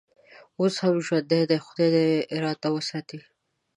[0.59, 2.07] اوس هم ژوندی دی، خدای دې
[2.43, 3.19] راته وساتي.